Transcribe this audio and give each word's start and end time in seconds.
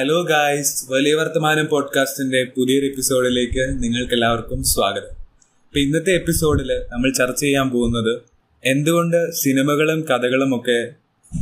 Hello 0.00 0.22
guys 0.22 0.84
വലിയ 0.90 1.14
വർത്തമാനം 1.14 1.66
പോഡ്കാസ്റ്റിന്റെ 1.66 2.44
പുതിയൊരു 2.56 2.86
എപ്പിസോഡിലേക്ക് 2.86 3.82
നിങ്ങൾക്ക് 3.82 4.12
എല്ലാവർക്കും 4.12 4.64
സ്വാഗതം. 4.64 5.10
ഇപ്പൊ 5.10 5.78
ഇന്നത്തെ 5.78 6.10
എപ്പിസോഡിൽ 6.14 6.80
നമ്മൾ 6.88 7.12
ചർച്ച 7.12 7.40
ചെയ്യാൻ 7.40 7.70
പോകുന്നത് 7.70 8.20
എന്തുകൊണ്ട് 8.64 9.32
സിനിമകളും 9.32 10.00
കഥകളും 10.00 10.56
ഒക്കെ 10.56 10.90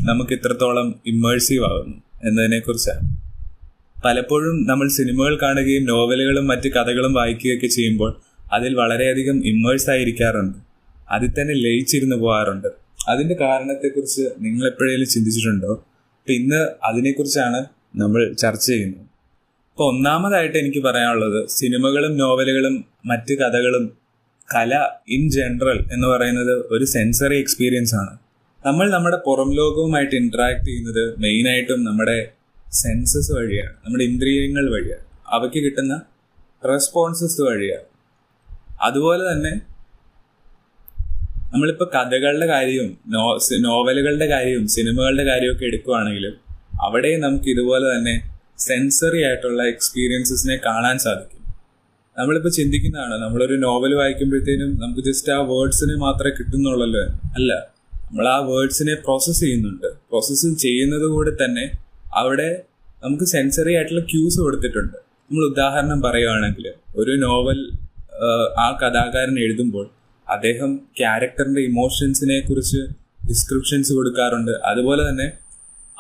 നമുക്ക് 0.07 0.33
ഇത്രത്തോളം 0.33 1.01
ഇമ്മേഴ്സീവ് 1.07 1.65
ആകുന്നു 1.65 2.29
എന്നതിനെ 2.29 2.59
കുറിച്ചാണ് 2.59 3.01
പലപ്പോഴും 4.05 4.67
നമ്മൾ 4.67 4.89
സിനിമകൾ 4.89 5.39
കാണുകയും 5.43 5.85
നോവലുകളും 5.85 6.47
മറ്റ് 6.47 6.69
കഥകളും 6.69 7.13
വായിക്കുകയൊക്കെ 7.13 7.67
ചെയ്യുമ്പോൾ 7.67 8.21
അതിൽ 8.53 8.75
വളരെയധികം 8.75 9.47
ഇമ്മേഴ്സ് 9.47 9.91
ആയിരിക്കാറുണ്ട്. 9.91 10.59
അതിൽ 11.11 11.29
തന്നെ 11.29 11.55
ലയിച്ചിരുന്നു 11.55 12.17
പോകാറുണ്ട്. 12.17 12.69
അതിന്റെ 13.09 13.35
കാരണത്തെക്കുറിച്ച് 13.35 14.23
നിങ്ങൾ 14.41 14.67
എപ്പോഴേലും 14.67 15.07
ചിന്തിച്ചിട്ടുണ്ടോ? 15.07 15.85
അപ്പൊ 16.19 16.33
ഇന്ന് 16.33 16.69
അതിനെക്കുറിച്ചാണ് 16.85 17.65
നമ്മൾ 17.95 18.35
ചർച്ച 18.35 18.67
ചെയ്യുന്നു. 18.67 18.99
അപ്പൊ 19.71 19.85
ഒന്നാമതായിട്ട് 19.91 20.59
എനിക്ക് 20.59 20.83
പറയാനുള്ളത് 20.85 21.49
സിനിമകളും 21.49 22.17
നോവലുകളും 22.17 22.85
മറ്റ് 23.07 23.35
കഥകളും 23.35 23.93
കല 24.55 24.89
ഇൻ 25.09 25.31
ജനറൽ 25.31 25.79
എന്ന് 25.93 26.07
പറയുന്നത് 26.07 26.53
ഒരു 26.75 26.85
സെൻസറി 26.85 27.39
എക്സ്പീരിയൻസ് 27.39 27.95
ആണ്. 27.95 28.19
നമ്മൾ 28.67 28.91
നമ്മുടെ 28.91 29.17
പുറം 29.27 29.51
ലോകവുമായിട്ട് 29.55 30.15
ഇന്ററാക്ട് 30.15 30.67
ചെയ്യുന്നത് 30.67 31.21
മെയിനായിട്ടും 31.21 31.85
നമ്മുടെ 31.85 32.31
സെൻസസ് 32.73 33.33
വഴിയാണ് 33.33 33.75
നമ്മുടെ 33.85 34.05
ഇന്ദ്രിയങ്ങൾ 34.05 34.73
വഴിയാണ് 34.75 35.05
അവയ്ക്ക് 35.27 35.59
കിട്ടുന്ന 35.59 36.03
റെസ്പോൺസസ് 36.69 37.41
വഴിയാണ്. 37.41 37.87
അതുപോലെ 38.83 39.33
തന്നെ 39.33 39.61
നമ്മളിപ്പോൾ 41.53 41.91
കഥകളുടെ 41.95 42.47
കാര്യവും 42.47 42.99
നോ 43.09 43.39
നോവലുകളുടെ 43.61 44.27
കാര്യവും 44.27 44.69
സിനിമകളുടെ 44.69 45.25
കാര്യവും 45.25 45.55
ഒക്കെ 45.55 45.65
എടുക്കുവാണെങ്കിലും 45.65 46.48
അവിടെ 46.87 47.11
നമുക്ക് 47.25 47.49
ഇതുപോലെ 47.55 47.87
തന്നെ 47.95 48.15
സെൻസറി 48.67 49.21
ആയിട്ടുള്ള 49.29 49.63
എക്സ്പീരിയൻസസിനെ 49.73 50.57
കാണാൻ 50.67 50.97
സാധിക്കും. 51.07 51.35
നമ്മളിപ്പോൾ 52.17 52.53
ചിന്തിക്കുന്നതാണ് 52.59 53.17
നമ്മളൊരു 53.25 53.57
നോവൽ 53.65 53.93
വായിക്കുമ്പോഴത്തേനും 53.99 54.71
നമുക്ക് 54.83 55.03
ജസ്റ്റ് 55.09 55.31
ആ 55.35 55.41
വേർഡ്സിനെ 55.51 55.97
മാത്രമേ 56.05 56.33
കിട്ടുന്നുള്ളല്ലോ. 56.39 57.03
അല്ല 57.39 57.53
നമ്മൾ 58.07 58.27
ആ 58.35 58.39
വേർഡ്സിനെ 58.51 58.95
പ്രോസസ്സ് 59.05 59.43
ചെയ്യുന്നുണ്ട്. 59.45 59.89
പ്രോസസ്സ് 60.11 60.49
ചെയ്യുന്നത് 60.65 61.07
കൂടെ 61.15 61.33
തന്നെ 61.43 61.65
അവിടെ 62.21 62.49
നമുക്ക് 63.05 63.27
സെൻസറി 63.35 63.73
ആയിട്ടുള്ള 63.79 64.03
ക്യൂസ് 64.13 64.39
കൊടുത്തിട്ടുണ്ട്. 64.45 64.97
നമ്മൾ 65.27 65.43
ഉദാഹരണം 65.53 65.99
പറയുകയാണെങ്കിൽ 66.07 66.67
ഒരു 67.01 67.13
നോവൽ 67.25 67.59
ആ 68.65 68.69
കഥാകാരൻ 68.81 69.37
എഴുതുമ്പോൾ 69.45 69.87
അദ്ദേഹം 70.27 70.71
ക്യാരക്ടറിന്റെ 71.01 71.63
ഇമോഷൻസിനെ 71.71 72.39
കുറിച്ച് 72.49 72.81
ഡിസ്ക്രിപ്ഷൻസ് 73.29 73.93
കൊടുക്കാറുണ്ട്. 73.99 74.55
അതുപോലെ 74.71 75.03
തന്നെ 75.09 75.27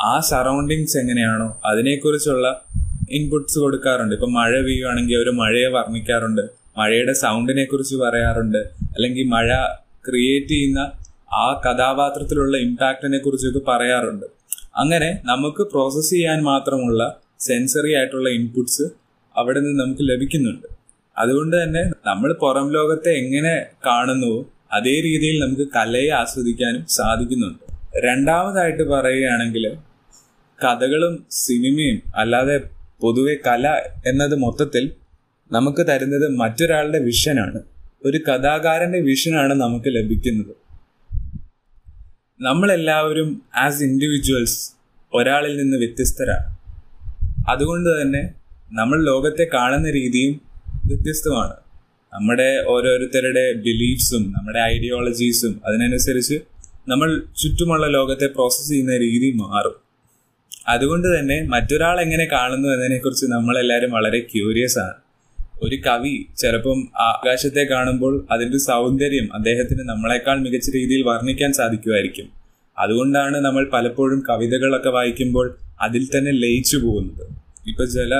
ആ 0.00 0.20
സറൗണ്ടിങ്സ് 0.20 0.98
എങ്ങനെയാണോ 0.98 1.60
അതിനെക്കുറിച്ചുള്ള 1.64 2.64
ഇൻപുട്സ് 3.10 3.58
കൊടുക്കാറുണ്ട്. 3.58 4.14
ഇപ്പൊ 4.14 4.28
മഴ 4.28 4.60
പെയ്യുകയാണെങ്കിൽ 4.60 5.16
അവർ 5.16 5.30
മഴയെ 5.30 5.66
വർണിക്കാറുണ്ട്. 5.66 6.42
മഴയുടെ 6.78 7.12
സൗണ്ടിനെ 7.12 7.64
കുറിച്ച് 7.64 7.96
പറയാറുണ്ട്. 7.96 8.58
അല്ലെങ്കിൽ 8.58 9.26
മഴ 9.28 9.48
ക്രിയേറ്റ് 10.08 10.48
ചെയ്യുന്ന 10.48 10.78
ആ 11.34 11.62
കഥാപാത്രത്തിലുള്ള 11.66 12.56
ഇമ്പാക്റ്റിനെ 12.56 13.18
കുറിച്ചൊക്കെ 13.18 13.58
പറയാറുണ്ട്. 13.70 14.26
അങ്ങനെ 14.76 15.20
നമുക്ക് 15.24 15.62
പ്രോസസ്സ് 15.62 16.10
ചെയ്യാൻ 16.10 16.42
മാത്രമുള്ള 16.42 17.20
സെൻസറി 17.40 17.94
ആയിട്ടുള്ള 17.94 18.28
ഇൻപുട്സ് 18.28 18.82
അവിടെ 19.36 19.60
നിന്ന് 19.60 19.84
നമുക്ക് 19.84 20.00
ലഭിക്കുന്നുണ്ട്. 20.02 20.66
അതുകൊണ്ട് 21.18 21.62
തന്നെ 21.62 21.82
നമ്മൾ 22.06 22.32
പുറം 22.32 22.72
ലോകത്തെ 22.72 23.10
എങ്ങനെ 23.10 23.66
കാണുന്നുവോ 23.86 24.46
അതേ 24.72 25.00
രീതിയിൽ 25.00 25.40
നമുക്ക് 25.40 25.68
കലയെ 25.76 26.08
ആസ്വദിക്കാനും 26.10 26.86
സാധിക്കുന്നുണ്ട്. 26.88 27.64
രണ്ടാമതായിട്ട് 28.04 28.82
പറയുകയാണെങ്കിൽ 28.82 29.76
കഥകളും 30.62 31.26
സിനിമയും 31.30 32.02
അല്ലാതെ 32.16 32.58
പൊതുവെ 33.00 33.34
കല 33.46 33.82
എന്നത് 34.06 34.34
മൊത്തത്തിൽ 34.34 34.92
നമുക്ക് 35.52 35.86
തരുന്നത് 35.86 36.36
മറ്റൊരാളുടെ 36.36 36.98
വിഷനാണ്. 36.98 37.60
ഒരു 38.04 38.18
കഥാകാരന്റെ 38.18 39.00
വിഷനാണ് 39.00 39.54
നമുക്ക് 39.54 39.94
ലഭിക്കുന്നത്. 39.94 40.54
നമ്മളെല്ലാവരും 42.40 43.42
ആസ് 43.56 43.82
ഇൻഡിവിജ്വൽസ് 43.82 44.72
ഒരാളിൽ 45.14 45.56
നിന്ന് 45.56 45.76
വ്യത്യസ്തരാണ്. 45.76 46.58
അതുകൊണ്ട് 47.50 48.02
തന്നെ 48.02 48.34
നമ്മൾ 48.72 49.04
ലോകത്തെ 49.04 49.46
കാണുന്ന 49.54 49.90
രീതിയും 49.90 50.40
വ്യത്യസ്തമാണ്. 50.86 51.54
നമ്മുടെ 52.14 52.64
ഓരോരുത്തരുടെ 52.68 53.52
ബിലീഫ്സും 53.52 54.34
നമ്മുടെ 54.36 54.60
ഐഡിയോളജീസും 54.60 55.60
അതിനനുസരിച്ച് 55.66 56.40
നമ്മൾ 56.88 57.22
ചുറ്റുമുള്ള 57.42 57.86
ലോകത്തെ 57.86 58.26
പ്രോസസ്സ് 58.26 58.70
ചെയ്യുന്ന 58.70 58.96
രീതി 58.96 59.30
മാറും. 59.36 59.87
അതുകൊണ്ട് 60.68 61.18
തന്നെ 61.18 61.36
മറ്റൊരാൾ 61.48 62.00
എങ്ങനെ 62.00 62.24
കാണുന്നു 62.32 62.68
എന്നതിനെക്കുറിച്ച് 62.68 63.26
നമ്മളെല്ലാവരും 63.26 63.90
വളരെ 63.90 64.18
ക്യൂരിയസ് 64.18 64.78
ആണ്. 64.78 64.94
ഒരു 65.62 65.76
കവി 65.86 66.26
ചിലപ്പം 66.38 66.88
ആകാശത്തെ 67.00 67.62
കാണുമ്പോൾ 67.70 68.26
അതിന്റെ 68.30 68.58
സൗന്ദര്യം 68.58 69.28
അദ്ദേഹത്തിന് 69.34 69.88
നമ്മളെക്കാൾ 69.88 70.36
മികച്ച 70.38 70.70
രീതിയിൽ 70.74 71.02
വർണിക്കാൻ 71.02 71.52
സാധിക്കുമായിരിക്കും. 71.52 72.28
അതുകൊണ്ടാണ് 72.78 73.36
നമ്മൾ 73.36 73.70
പലപ്പോഴും 73.72 74.22
കവിതകളൊക്കെ 74.28 74.88
വായിക്കുമ്പോൾ 74.88 75.58
അതിൽ 75.80 76.04
തന്നെ 76.06 76.32
ലയിച്ചു 76.32 76.76
പോകുന്നത്. 76.76 77.24
ഇപ്പൊ 77.66 77.84
ചില 77.84 78.14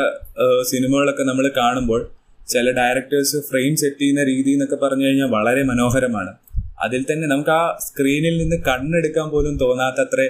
സിനിമകളൊക്കെ 0.62 1.22
നമ്മൾ 1.22 1.52
കാണുമ്പോൾ 1.56 2.00
ചില 2.48 2.70
ഡയറക്ടേഴ്സ് 2.70 3.36
ഫ്രെയിം 3.50 3.76
സെറ്റ് 3.76 4.00
ചെയ്യുന്ന 4.00 4.24
രീതി 4.24 4.50
എന്നൊക്കെ 4.50 4.76
പറഞ്ഞു 4.76 5.06
കഴിഞ്ഞാൽ 5.06 5.30
വളരെ 5.30 5.62
മനോഹരമാണ്. 5.62 6.32
അതിൽ 6.80 7.02
തന്നെ 7.02 7.28
നമുക്ക് 7.28 7.50
ആ 7.50 7.78
സ്ക്രീനിൽ 7.80 8.34
നിന്ന് 8.42 8.56
കണ്ണെടുക്കാൻ 8.68 9.28
പോലും 9.30 9.58
തോന്നാത്തത്ര 9.58 10.20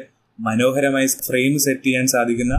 മനോഹരമായി 0.41 1.07
ഫ്രെയിം 1.07 1.59
സെറ്റ് 1.59 1.87
ചെയ്യാൻ 1.87 2.07
സാധിക്കുന്ന 2.07 2.55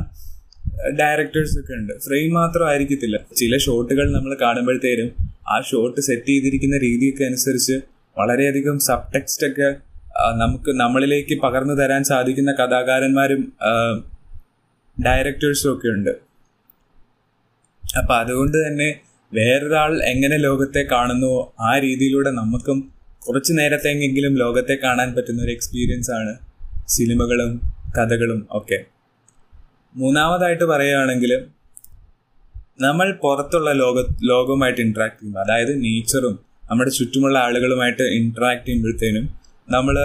ഡയറക്ടേഴ്സ് 0.99 1.59
ഒക്കെ 1.59 1.73
ഉണ്ട്. 1.73 1.93
ഫ്രെയിം 2.05 2.33
മാത്രം 2.33 2.67
ആയിരിക്കത്തില്ല. 2.67 3.17
ചില 3.37 3.57
ഷോട്ടുകൾ 3.57 4.11
നമ്മൾ 4.11 4.37
കാണുമ്പോഴത്തേനും 4.41 5.09
ആ 5.49 5.61
ഷോട്ട് 5.61 6.01
സെറ്റ് 6.01 6.27
ചെയ്തിരിക്കുന്ന 6.27 6.77
രീതിയൊക്കെ 6.77 7.23
അനുസരിച്ച് 7.23 7.75
വളരെയധികം 8.17 8.79
സബ് 8.79 9.13
ടെക്സ്റ്റ് 9.15 9.47
ഒക്കെ 9.47 9.69
നമുക്ക് 10.35 10.71
നമ്മളിലേക്ക് 10.71 11.41
പകർന്നു 11.41 11.73
തരാൻ 11.73 12.03
സാധിക്കുന്ന 12.03 12.51
കഥാകാരന്മാരും 12.51 13.53
ഡയറക്ടേഴ്സും 15.05 15.73
ഒക്കെ 15.73 15.87
ഉണ്ട്. 15.87 16.09
അപ്പൊ 17.99 18.13
അതുകൊണ്ട് 18.15 18.57
തന്നെ 18.67 18.89
വേറൊരാൾ 19.33 20.03
എങ്ങനെ 20.03 20.37
ലോകത്തെ 20.37 20.81
കാണുന്നു 20.91 21.53
ആ 21.59 21.79
രീതിയിലൂടെ 21.79 22.29
നമുക്കും 22.29 22.91
കുറച്ചു 23.27 23.53
നേരത്തെങ്കിലും 23.53 24.35
ലോകത്തെ 24.35 24.77
കാണാൻ 24.83 25.09
പറ്റുന്ന 25.15 25.43
ഒരു 25.43 25.51
എക്സ്പീരിയൻസ് 25.51 26.11
ആണ് 26.11 26.48
സിനിമകളും 26.89 27.51
കഥകളും 27.97 28.47
ഒക്കെ. 28.49 28.79
മൂന്നാമതായിട്ട് 29.95 30.63
പറയുകയാണെങ്കിൽ 30.63 31.31
നമ്മൾ 32.81 33.11
പുറത്തുള്ള 33.23 33.71
ലോക 33.71 33.97
ലോകവുമായിട്ട് 34.23 34.81
ഇൻട്രാക്ട് 34.81 35.19
ചെയ്യുമ്പോൾ 35.19 35.41
അതായത് 35.41 35.83
നേച്ചറും 35.83 36.39
നമ്മുടെ 36.71 36.91
ചുറ്റുമുള്ള 36.91 37.39
ആളുകളുമായിട്ട് 37.39 38.01
ഇൻട്രാക്ട് 38.01 38.65
ചെയ്യുമ്പോഴത്തേനും 38.65 39.29
നമ്മൾ 39.69 39.95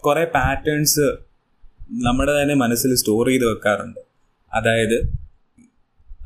കുറെ 0.00 0.24
പാറ്റേൺസ് 0.24 1.06
നമ്മുടെ 1.90 2.42
തന്നെ 2.42 2.54
മനസ്സിൽ 2.54 2.94
സ്റ്റോർ 2.94 3.26
ചെയ്ത് 3.28 3.44
വെക്കാറുണ്ട്. 3.44 4.00
അതായത് 4.54 4.98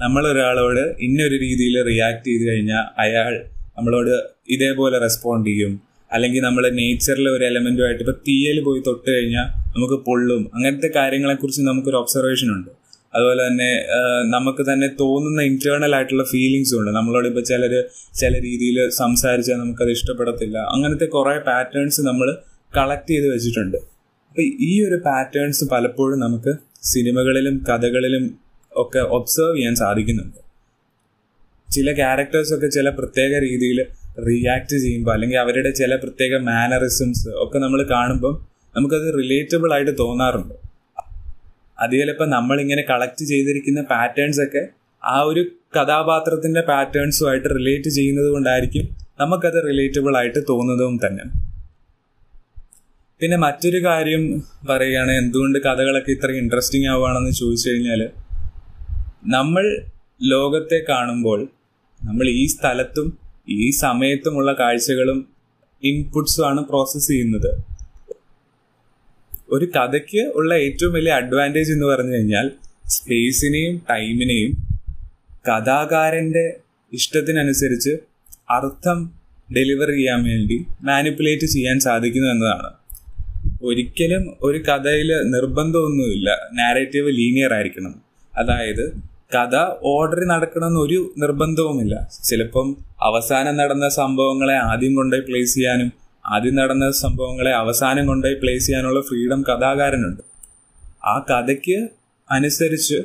നമ്മൾ 0.01 0.27
ഒരാളോട് 0.27 0.97
ഇന്നൊരു 1.01 1.35
രീതിയിൽ 1.35 1.83
റിയാക്ട് 1.87 2.27
ചെയ്ത് 2.27 2.45
കഴിഞ്ഞാൽ 2.49 2.85
അയാൾ 2.99 3.33
നമ്മളോട് 3.79 4.15
ഇതേപോലെ 4.49 4.99
റെസ്പോണ്ട് 4.99 5.51
ചെയ്യും. 5.51 5.83
അല്ലെങ്കിൽ 6.13 6.43
നമ്മൾ 6.43 6.71
നേച്ചറിലെ 6.71 7.31
ഒരു 7.31 7.45
എലമെന്റുമായിട്ട് 7.45 8.03
ഇപ്പൊ 8.03 8.13
തീയൽ 8.29 8.65
പോയി 8.65 8.83
തൊട്ട് 8.87 9.11
കഴിഞ്ഞാൽ 9.11 9.62
നമുക്ക് 9.75 9.99
പൊള്ളും. 10.07 10.43
അങ്ങനത്തെ 10.55 10.91
കാര്യങ്ങളെ 10.97 11.35
കുറിച്ച് 11.35 11.63
നമുക്കൊരു 11.71 11.99
ഒബ്സർവേഷൻ 12.03 12.49
ഉണ്ട്. 12.57 12.71
അതുപോലെ 13.15 13.43
തന്നെ 13.47 13.71
നമുക്ക് 14.35 14.63
തന്നെ 14.69 14.89
തോന്നുന്ന 15.01 15.41
ഇന്റേണൽ 15.43 15.95
ആയിട്ടുള്ള 15.97 16.25
ഫീലിങ്സും 16.33 16.77
ഉണ്ട്. 16.81 16.91
നമ്മളോട് 16.99 17.27
ഇപ്പൊ 17.31 17.43
ചിലർ 17.51 17.73
ചില 18.21 18.33
രീതിയിൽ 18.47 18.79
സംസാരിച്ചാൽ 19.01 19.59
നമുക്കത് 19.63 19.91
ഇഷ്ടപ്പെടത്തില്ല. 19.91 20.59
അങ്ങനത്തെ 20.75 21.07
കുറേ 21.17 21.35
പാറ്റേൺസ് 21.49 22.01
നമ്മൾ 22.11 22.29
കളക്ട് 22.77 23.11
ചെയ്ത് 23.11 23.27
വെച്ചിട്ടുണ്ട്. 23.35 23.79
അപ്പൊ 24.31 24.43
ഈ 24.43 24.73
ഒരു 24.89 24.99
പാറ്റേൺസ് 25.09 25.65
പലപ്പോഴും 25.73 26.21
നമുക്ക് 26.21 26.53
സിനിമകളിലും 26.93 27.57
കഥകളിലും 27.69 28.25
ഒക്കെ 28.73 29.01
ഒബ്സർവ് 29.17 29.57
ചെയ്യാൻ 29.57 29.75
സാധിക്കുന്നുണ്ട്. 29.83 30.39
ചില 31.75 31.93
ക്യാരക്ടേഴ്സൊക്കെ 31.93 32.69
ചില 32.69 32.89
പ്രത്യേക 32.99 33.33
രീതിയിൽ 33.45 33.79
റിയാക്ട് 34.29 34.77
ചെയ്യുമ്പോൾ 34.85 35.13
അല്ലെങ്കിൽ 35.13 35.39
അവരുടെ 35.39 35.71
ചില 35.81 35.93
പ്രത്യേക 35.97 36.39
മാനറിസംസ് 36.49 37.29
ഒക്കെ 37.45 37.59
നമ്മൾ 37.59 37.81
കാണുമ്പോൾ 37.91 38.35
നമുക്കത് 38.75 39.07
റിലേറ്റബിൾ 39.21 39.71
ആയിട്ട് 39.75 39.93
തോന്നാറുണ്ട്. 39.99 40.55
അത് 41.83 41.95
ചിലപ്പോൾ 42.01 42.29
നമ്മളിങ്ങനെ 42.29 42.83
കളക്ട് 42.91 43.25
ചെയ്തിരിക്കുന്ന 43.25 43.81
പാറ്റേൺസ് 43.93 44.41
ഒക്കെ 44.47 44.63
ആ 45.03 45.17
ഒരു 45.21 45.43
കഥാപാത്രത്തിന്റെ 45.77 46.61
പാറ്റേൺസുമായിട്ട് 46.61 47.49
റിലേറ്റ് 47.59 47.91
ചെയ്യുന്നത് 47.99 48.29
കൊണ്ടായിരിക്കും 48.35 48.85
നമുക്കത് 49.21 49.59
റിലേറ്റബിൾ 49.69 50.17
ആയിട്ട് 50.17 50.41
തോന്നുന്നതും 50.51 50.97
തന്നെ. 51.05 51.25
പിന്നെ 53.21 53.37
മറ്റൊരു 53.37 53.81
കാര്യം 53.85 54.23
പറയുകയാണ് 54.71 55.13
എന്തുകൊണ്ട് 55.13 55.59
കഥകളൊക്കെ 55.67 56.11
ഇത്ര 56.11 56.31
ഇൻട്രസ്റ്റിംഗ് 56.43 56.89
ആവുകയാണെന്ന് 56.93 57.31
ചോദിച്ചു 57.31 57.67
കഴിഞ്ഞാൽ 57.71 58.01
നമ്മൾ 59.37 59.65
ലോകത്തെ 60.33 60.79
കാണുമ്പോൾ 60.89 61.41
നമ്മൾ 62.01 62.27
ഈ 62.29 62.47
സ്ഥലത്തും 62.47 63.09
ഈ 63.59 63.71
സമയത്തുമുള്ള 63.71 64.53
കാഴ്ചകളും 64.53 65.19
ഇൻപുട്സും 65.83 66.45
ആണ് 66.49 66.61
പ്രോസസ്സ് 66.71 67.09
ചെയ്യുന്നത്. 67.13 67.51
ഒരു 69.53 69.65
കഥയ്ക്ക് 69.65 70.33
ഉള്ള 70.35 70.55
ഏറ്റവും 70.55 70.93
വലിയ 70.93 71.13
അഡ്വാന്റേജ് 71.13 71.73
എന്ന് 71.73 71.87
പറഞ്ഞു 71.87 72.15
കഴിഞ്ഞാൽ 72.15 72.51
സ്പേസിനെയും 72.87 73.83
ടൈമിനെയും 73.91 74.53
കഥാകാരന്റെ 75.49 76.57
ഇഷ്ടത്തിനനുസരിച്ച് 76.93 77.91
അർത്ഥം 78.51 79.13
ഡെലിവർ 79.57 79.91
ചെയ്യാൻ 79.91 80.25
വേണ്ടി 80.25 80.65
മാനിപ്പുലേറ്റ് 80.83 81.47
ചെയ്യാൻ 81.47 81.81
സാധിക്കുന്നു 81.81 82.29
എന്നതാണ്. 82.29 82.71
ഒരിക്കലും 83.63 84.37
ഒരു 84.41 84.59
കഥയിൽ 84.59 85.09
നിർബന്ധമൊന്നുമില്ല. 85.09 86.31
നാരേറ്റീവ് 86.53 87.09
ലീനിയർ 87.09 87.53
ആയിരിക്കണം. 87.53 88.03
അതായത് 88.39 88.93
കഥ 89.35 89.57
ഓർഡറിൽ 89.83 90.27
നടക്കണമെന്ന് 90.27 90.81
ഒരു 90.81 91.15
നിർബന്ധവുമില്ല. 91.19 92.09
ചിലപ്പം 92.25 92.77
അവസാനം 93.03 93.57
നടന്ന 93.57 93.89
സംഭവങ്ങളെ 93.89 94.55
ആദ്യം 94.55 94.95
കൊണ്ടുപോയി 94.95 95.31
പ്ലേസ് 95.31 95.55
ചെയ്യാനും 95.55 96.02
ആദ്യം 96.27 96.55
നടന്ന 96.55 96.91
സംഭവങ്ങളെ 96.91 97.51
അവസാനം 97.51 98.07
കൊണ്ടുപോയി 98.07 98.35
പ്ലേസ് 98.35 98.67
ചെയ്യാനുള്ള 98.67 99.01
ഫ്രീഡം 99.01 99.43
കഥാകാരനുണ്ട്. 99.43 100.23
ആ 101.07 101.27
കഥയ്ക്ക് 101.31 101.89
അനുസരിച്ച് 102.31 103.03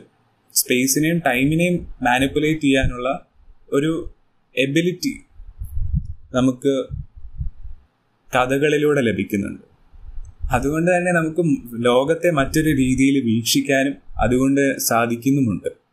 സ്പേസിനെയും 0.54 1.22
ടൈമിനെയും 1.26 1.88
മാനിപ്പുലേറ്റ് 2.04 2.62
ചെയ്യാനുള്ള 2.62 3.26
ഒരു 3.70 4.14
എബിലിറ്റി 4.58 5.22
നമുക്ക് 6.34 6.86
കഥകളിലൂടെ 8.36 9.02
ലഭിക്കുന്നുണ്ട്. 9.02 9.62
അതുകൊണ്ട് 10.52 10.98
തന്നെ 10.98 11.12
നമുക്ക് 11.12 11.60
ലോകത്തെ 11.86 12.32
മറ്റൊരു 12.32 12.70
രീതിയിൽ 12.70 13.26
വീക്ഷിക്കാനും 13.26 13.96
അതുകൊണ്ട് 14.18 14.78
സാധിക്കുന്നുമുണ്ട്. 14.78 15.88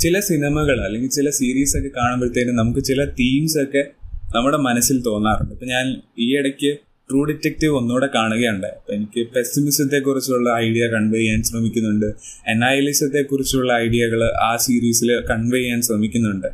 ചില 0.00 0.20
സിനിമകൾ 0.20 0.84
അല്ലെങ്കിൽ 0.84 1.10
ചില 1.10 1.30
സീരീസ് 1.30 1.76
ഒക്കെ 1.76 1.88
കാണുമ്പോഴത്തേനും 1.88 2.56
നമുക്ക് 2.56 2.80
ചില 2.80 3.04
തീംസ് 3.04 3.58
ഒക്കെ 3.58 3.84
നമ്മുടെ 4.34 4.56
മനസ്സിൽ 4.56 5.02
തോന്നാറുണ്ട്. 5.02 5.52
ഇപ്പൊ 5.52 5.66
ഞാൻ 5.66 6.02
ഈ 6.18 6.38
ഇടയ്ക്ക് 6.38 6.76
ട്രൂ 7.10 7.24
ഡിറ്റക്റ്റീവ് 7.24 7.74
ഒന്നുകൂടെ 7.76 8.08
കാണുകയുണ്ടായി. 8.14 8.74
അപ്പൊ 8.74 8.92
എനിക്ക് 8.92 9.20
പെസിമിസത്തെ 9.28 9.98
കുറിച്ചുള്ള 9.98 10.48
ഐഡിയ 10.56 10.86
കൺവേ 10.86 11.18
ചെയ്യാൻ 11.18 11.42
ശ്രമിക്കുന്നുണ്ട്. 11.42 12.06
അനാലിസത്തെ 12.48 13.22
കുറിച്ചുള്ള 13.22 13.72
ഐഡിയകൾ 13.72 14.24
ആ 14.24 14.56
സീരീസിൽ 14.56 15.10
കൺവേ 15.26 15.58
ചെയ്യാൻ 15.58 15.82
ശ്രമിക്കുന്നുണ്ട്. 15.82 16.46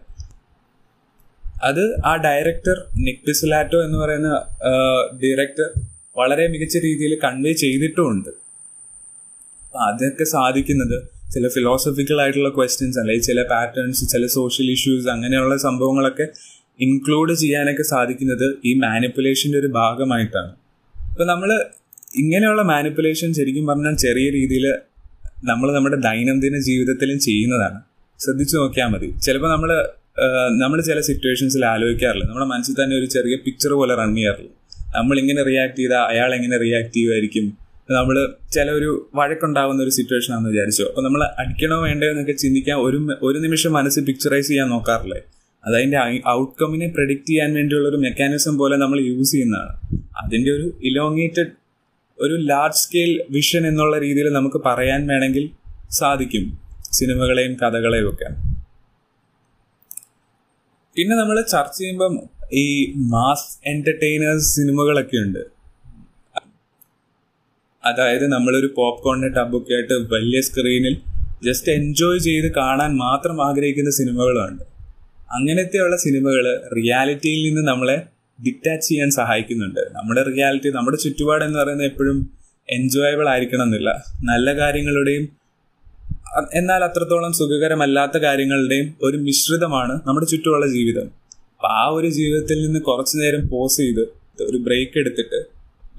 അത് 1.64 1.84
ആ 2.06 2.16
ഡയറക്ടർ 2.16 2.76
നിക് 2.96 3.24
പിസലാറ്റോ 3.26 3.84
എന്ന് 3.84 3.98
പറയുന്ന 3.98 4.28
ഡയറക്ടർ 5.22 5.68
വളരെ 6.16 6.48
മികച്ച 6.48 6.76
രീതിയിൽ 6.76 7.18
കൺവേ 7.24 7.52
ചെയ്തിട്ടുമുണ്ട്. 7.52 8.30
അതൊക്കെ 9.78 10.24
സാധിക്കുന്നത് 10.24 10.96
ചില 11.34 11.48
ഫിലോസഫിക്കൽ 11.48 12.20
ആയിട്ടുള്ള 12.20 12.48
ക്വസ്റ്റ്യൻസ് 12.48 12.98
അല്ലെങ്കിൽ 12.98 13.22
ചില 13.22 13.42
പാറ്റേൺസ് 13.42 14.08
ചില 14.08 14.26
സോഷ്യൽ 14.26 14.70
ഇഷ്യൂസ് 14.70 15.08
അങ്ങനെയുള്ള 15.08 15.56
സംഭവങ്ങളൊക്കെ 15.56 16.26
ഇൻക്ലൂഡ് 16.84 17.34
ചെയ്യാനൊക്കെ 17.42 17.84
സാധിക്കുന്നത് 17.92 18.46
ഈ 18.68 18.72
മാനിപ്പുലേഷന്റെ 18.84 19.58
ഒരു 19.62 19.68
ഭാഗമായിട്ടാണ്. 19.78 20.52
അപ്പോൾ 21.12 21.26
നമ്മൾ 21.32 21.50
ഇങ്ങനെയുള്ള 22.22 22.62
മാനിപ്പുലേഷൻ 22.72 23.28
ശരിക്കും 23.38 23.66
പറഞ്ഞാൽ 23.70 23.94
ചെറിയ 24.04 24.26
രീതിയിൽ 24.38 24.66
നമ്മൾ 25.50 25.68
നമ്മുടെ 25.76 25.98
ദൈനംദിന 26.08 26.56
ജീവിതത്തിലും 26.68 27.18
ചെയ്യുന്നതാണ്. 27.26 27.78
ശ്രദ്ധിച്ചു 28.20 28.56
നോക്കിയാൽ 28.60 28.88
മതി. 28.94 29.08
ചിലപ്പോൾ 29.26 29.50
നമ്മൾ 29.54 29.70
നമ്മൾ 30.62 30.78
ചില 30.88 30.98
സിറ്റുവേഷൻസിൽ 31.08 31.62
ആലോചിക്കാറില്ല. 31.72 32.24
നമ്മുടെ 32.30 32.48
മനസ്സിൽ 32.54 32.74
തന്നെ 32.80 32.94
ഒരു 33.00 33.06
ചെറിയ 33.14 33.34
പിക്ചർ 33.44 33.72
പോലെ 33.80 33.94
റൺ 34.00 34.10
ചെയ്യാറില്ല 34.16 34.50
നമ്മൾ 34.96 35.16
ഇങ്ങനെ 35.22 35.42
റിയാക്ട് 35.48 35.78
ചെയ്താൽ 35.80 36.02
അയാൾ 36.12 36.30
എങ്ങനെ 36.38 36.56
റിയാക്ട് 36.62 36.92
ചെയ്യുമായിരിക്കും 36.96 37.46
നമ്മൾ 37.98 38.16
ചില 38.54 38.66
ഒരു 38.78 38.90
വഴക്കുണ്ടാകുന്ന 39.18 39.80
ഒരു 39.86 39.92
സിറ്റുവേഷൻ 39.98 40.30
ആണെന്ന് 40.34 40.50
വിചാരിച്ചു. 40.52 40.84
അപ്പോൾ 40.90 41.04
നമ്മൾ 41.06 41.22
അടിക്കണോ 41.42 41.76
വേണ്ടോ 41.86 42.06
എന്നൊക്കെ 42.12 42.34
ചിന്തിക്കാൻ 42.42 42.76
ഒരു 42.86 42.98
ഒരു 43.28 43.38
നിമിഷം 43.44 43.72
മനസ്സിൽ 43.78 44.02
പിക്ചറൈസ് 44.10 44.48
ചെയ്യാൻ 44.50 44.68
നോക്കാറില്ലേ. 44.74 45.20
അത് 45.66 45.76
അതിന്റെ 45.76 46.22
ഔട്ട്കമ്മിനെ 46.28 46.86
പ്രഡിക്റ്റ് 46.88 47.26
ചെയ്യാൻ 47.26 47.54
വേണ്ടിയുള്ള 47.54 47.88
ഒരു 47.88 47.96
മെക്കാനിസം 47.96 48.58
പോലെ 48.58 48.76
നമ്മൾ 48.76 49.00
യൂസ് 49.00 49.32
ചെയ്യുന്നതാണ്. 49.32 49.74
അതിന്റെ 50.24 50.50
ഒരു 50.50 50.78
ഇലോങ്ങേറ്റഡ് 50.82 51.52
ഒരു 52.18 52.34
ലാർജ് 52.34 52.76
സ്കെയിൽ 52.76 53.22
വിഷൻ 53.30 53.66
എന്നുള്ള 53.66 53.98
രീതിയിൽ 53.98 54.28
നമുക്ക് 54.28 54.62
പറയാൻ 54.66 55.06
വേണമെങ്കിൽ 55.06 55.50
സാധിക്കും 55.90 56.58
സിനിമകളെയും 56.92 57.54
കഥകളെയും 57.54 58.08
ഒക്കെ. 58.08 58.28
പിന്നെ 60.96 61.16
നമ്മൾ 61.16 61.40
ചർച്ച 61.40 61.78
ചെയ്യുമ്പം 61.78 62.14
ഈ 62.52 62.92
മാസ് 62.96 63.68
എന്റർടൈനേഴ്സ് 63.68 64.56
സിനിമകളൊക്കെ 64.56 65.16
ഉണ്ട്. 65.16 65.38
അതായത് 67.84 68.26
നമ്മളൊരു 68.32 68.74
പോപ്കോണിന്റെ 68.76 69.28
ടബൊക്കെ 69.28 69.74
ആയിട്ട് 69.74 69.92
വലിയ 69.92 70.40
സ്ക്രീനിൽ 70.40 71.00
ജസ്റ്റ് 71.42 71.72
എൻജോയ് 71.72 72.18
ചെയ്ത് 72.18 72.54
കാണാൻ 72.54 72.96
മാത്രം 72.96 73.46
ആഗ്രഹിക്കുന്ന 73.46 73.90
സിനിമകളുണ്ട്. 73.90 74.71
അങ്ങനത്തെയുള്ള 75.36 75.96
സിനിമകൾ 75.96 76.46
റിയാലിറ്റിയിൽ 76.78 77.42
നിന്ന് 77.48 77.62
നമ്മളെ 77.72 77.96
ഡിറ്റാച്ച് 78.38 78.88
ചെയ്യാൻ 78.88 79.10
സഹായിക്കുന്നുണ്ട്. 79.10 79.80
നമ്മുടെ 79.96 80.22
റിയാലിറ്റി 80.22 80.70
നമ്മുടെ 80.70 80.96
ചുറ്റുപാട് 80.96 81.44
എന്ന് 81.44 81.58
പറയുന്നത് 81.58 81.86
എപ്പോഴും 81.86 82.18
എൻജോയബിൾ 82.68 83.28
ആയിരിക്കണം 83.28 83.62
എന്നില്ല. 83.62 83.90
നല്ല 84.22 84.58
കാര്യങ്ങളുടെയും 84.58 85.24
എന്നാൽ 86.52 86.84
അത്രത്തോളം 86.84 87.32
സുഖകരമല്ലാത്ത 87.32 88.16
കാര്യങ്ങളുടെയും 88.18 88.94
ഒരു 89.02 89.16
മിശ്രിതമാണ് 89.16 90.00
നമ്മുടെ 90.06 90.26
ചുറ്റുമുള്ള 90.26 90.66
ജീവിതം. 90.66 91.06
അപ്പം 91.54 91.70
ആ 91.70 91.82
ഒരു 91.88 92.08
ജീവിതത്തിൽ 92.08 92.66
നിന്ന് 92.66 92.80
കുറച്ചു 92.80 93.18
നേരം 93.18 93.48
പോസ് 93.48 93.76
ചെയ്ത് 93.76 94.04
ഒരു 94.42 94.56
ബ്രേക്ക് 94.56 94.98
എടുത്തിട്ട് 94.98 95.40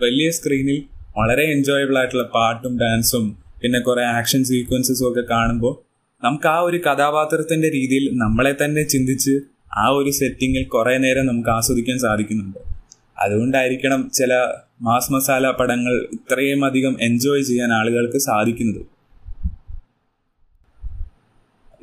വലിയ 0.03 0.29
സ്ക്രീനിൽ 0.31 0.79
വളരെ 1.17 1.43
എൻജോയബിൾ 1.51 1.97
ആയിട്ടുള്ള 1.97 2.23
പാട്ടും 2.35 2.79
ഡാൻസും 2.79 3.25
പിന്നെ 3.61 3.79
കുറേ 3.79 4.03
ആക്ഷൻ 4.03 4.43
സീക്വൻസസും 4.43 5.11
ഒക്കെ 5.11 5.23
കാണുമ്പോൾ 5.29 5.73
നമുക്ക് 6.23 6.47
ആ 6.47 6.59
ഒരു 6.59 6.77
കഥാപാത്രത്തിന്റെ 6.77 7.69
രീതിയിൽ 7.69 8.09
നമ്മളെ 8.13 8.55
തന്നെ 8.65 8.83
ചിന്തിച്ച് 8.83 9.39
ആ 9.77 9.87
ഒരു 9.87 10.11
സെറ്റിങ്ങിൽ 10.11 10.63
കുറെ 10.63 10.97
നേരം 10.97 11.25
നമുക്ക് 11.25 11.49
ആസ്വദിക്കാൻ 11.49 11.99
സാധിക്കുന്നുണ്ട്. 11.99 12.57
അതുകൊണ്ടായിരിക്കണം 13.19 14.11
ചില 14.13 14.33
മാസ് 14.81 15.13
മസാല 15.13 15.51
പടങ്ങൾ 15.51 16.07
ഇത്രയും 16.13 16.65
അധികം 16.65 16.97
എൻജോയ് 17.01 17.43
ചെയ്യാൻ 17.43 17.73
ആളുകൾക്ക് 17.73 18.17
സാധിക്കുന്നത്. 18.17 18.81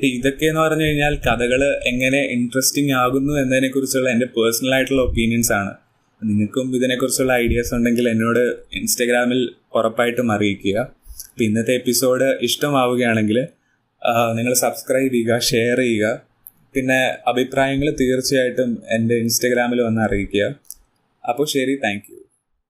ഇതൊക്കെ 0.04 0.46
എന്ന് 0.46 0.60
പറഞ്ഞു 0.60 0.84
കഴിഞ്ഞാൽ 0.84 1.14
കഥകൾ 1.16 1.62
എങ്ങനെ 1.86 2.18
ഇൻട്രസ്റ്റിംഗ് 2.18 2.92
ആകുന്നു 2.92 3.32
എന്നതിനെ 3.40 3.68
കുറിച്ചുള്ള 3.68 4.10
എന്റെ 4.10 4.26
പേഴ്സണൽ 4.26 4.74
ആയിട്ടുള്ള 4.74 5.02
ഒപ്പീനിയൻസ് 5.02 5.52
ആണ്. 5.52 5.74
നിങ്ങൾക്കും 6.24 6.76
ഇതിനെക്കുറിച്ചുള്ള 6.76 7.32
ഐഡിയാസ് 7.32 7.74
ഉണ്ടെങ്കിൽ 7.74 8.08
എന്നോട് 8.08 8.56
ഇൻസ്റ്റഗ്രാമിൽ 8.72 9.50
ഉറപ്പായിട്ടും 9.74 10.32
അറിയിക്കുക. 10.32 10.92
ഇന്നത്തെ 11.40 11.74
എപ്പിസോഡ് 11.74 12.38
ഇഷ്ടമാവുകയാണെങ്കിൽ 12.42 13.46
നിങ്ങൾ 14.36 14.54
സബ്സ്ക്രൈബ് 14.54 15.12
ചെയ്യുക 15.12 15.38
ഷെയർ 15.38 15.78
ചെയ്യുക. 15.78 16.06
പിന്നെ 16.74 17.00
അഭിപ്രായങ്ങൾ 17.26 17.88
തീർച്ചയായിട്ടും 18.00 18.70
എന്റെ 18.88 19.14
ഇൻസ്റ്റഗ്രാമിൽ 19.14 19.80
വന്ന് 19.82 20.02
അറിയിക്കുക. 20.02 20.44
അപ്പോൾ 21.24 21.46
ശരി 21.46 21.74
താങ്ക് 21.84 22.19